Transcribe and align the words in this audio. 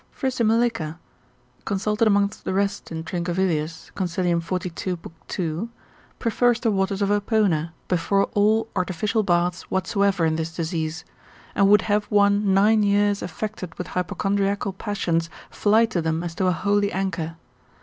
Frisimelica, 0.09 0.97
consulted 1.63 2.07
amongst 2.07 2.43
the 2.43 2.55
rest 2.55 2.91
in 2.91 3.03
Trincavelius, 3.03 3.91
consil. 3.95 4.41
42. 4.41 4.97
lib. 5.03 5.13
2. 5.27 5.69
prefers 6.17 6.59
the 6.59 6.71
waters 6.71 7.03
of 7.03 7.09
Apona 7.09 7.71
before 7.87 8.23
all 8.33 8.67
artificial 8.75 9.21
baths 9.21 9.69
whatsoever 9.69 10.25
in 10.25 10.37
this 10.37 10.55
disease, 10.55 11.05
and 11.53 11.69
would 11.69 11.83
have 11.83 12.05
one 12.05 12.51
nine 12.51 12.81
years 12.81 13.21
affected 13.21 13.77
with 13.77 13.89
hypochondriacal 13.93 14.73
passions 14.73 15.29
fly 15.51 15.85
to 15.85 16.01
them 16.01 16.23
as 16.23 16.33
to 16.33 16.47
a 16.47 16.51
holy 16.51 16.91
anchor. 16.91 17.35